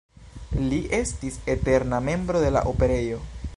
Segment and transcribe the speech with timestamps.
[0.71, 3.21] Li estis eterna membro de la Operejo.